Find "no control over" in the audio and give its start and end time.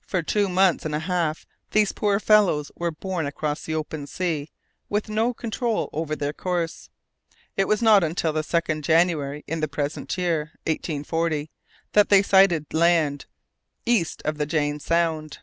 5.08-6.16